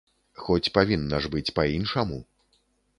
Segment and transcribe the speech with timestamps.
[0.45, 2.23] Хоць павінна ж быць па-іншаму.